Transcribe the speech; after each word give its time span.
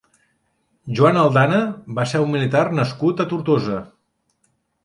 Joan 0.99 1.19
Aldana 1.25 1.59
va 1.99 2.07
ser 2.13 2.23
un 2.25 2.33
militar 2.37 2.65
nascut 2.81 3.23
a 3.25 3.29
Tortosa. 3.35 3.79